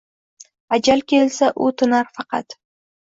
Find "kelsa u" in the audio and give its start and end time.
1.13-1.67